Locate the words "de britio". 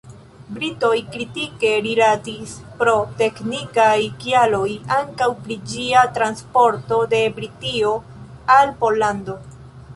7.15-7.97